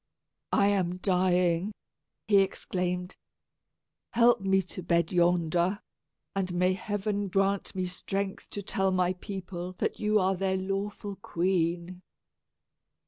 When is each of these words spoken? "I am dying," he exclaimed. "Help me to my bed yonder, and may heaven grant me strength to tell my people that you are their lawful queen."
"I 0.53 0.69
am 0.69 0.97
dying," 0.97 1.73
he 2.27 2.39
exclaimed. 2.39 3.15
"Help 4.13 4.41
me 4.41 4.63
to 4.63 4.81
my 4.81 4.85
bed 4.87 5.13
yonder, 5.13 5.79
and 6.35 6.51
may 6.55 6.73
heaven 6.73 7.27
grant 7.27 7.75
me 7.75 7.85
strength 7.85 8.49
to 8.49 8.63
tell 8.63 8.89
my 8.89 9.13
people 9.13 9.73
that 9.73 9.99
you 9.99 10.17
are 10.19 10.33
their 10.33 10.57
lawful 10.57 11.17
queen." 11.17 12.01